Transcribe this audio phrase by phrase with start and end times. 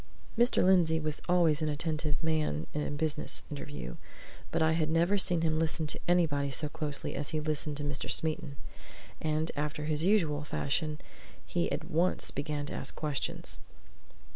[0.35, 0.63] Mr.
[0.63, 3.97] Lindsey was always an attentive man in a business interview,
[4.49, 7.83] but I had never seen him listen to anybody so closely as he listened to
[7.83, 8.09] Mr.
[8.09, 8.55] Smeaton.
[9.21, 10.97] And after his usual fashion,
[11.45, 13.59] he at once began to ask questions.